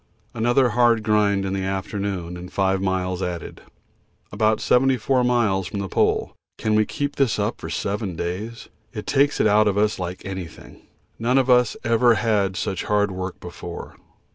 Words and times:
Another 0.33 0.69
hard 0.69 1.03
grind 1.03 1.45
in 1.45 1.53
the 1.53 1.63
afternoon 1.63 2.35
and 2.35 2.51
five 2.51 2.81
miles 2.81 3.21
added. 3.21 3.61
About 4.31 4.59
74 4.59 5.23
miles 5.23 5.67
from 5.67 5.79
the 5.79 5.87
Pole 5.87 6.33
can 6.57 6.73
we 6.73 6.87
keep 6.87 7.17
this 7.17 7.37
up 7.37 7.61
for 7.61 7.69
seven 7.69 8.15
days? 8.15 8.67
It 8.93 9.05
takes 9.05 9.39
it 9.39 9.45
out 9.45 9.67
of 9.67 9.77
us 9.77 9.99
like 9.99 10.25
anything. 10.25 10.81
None 11.19 11.37
of 11.37 11.51
us 11.51 11.77
ever 11.83 12.15
had 12.15 12.55
such 12.57 12.85
hard 12.85 13.11
work 13.11 13.39
before. 13.39 13.95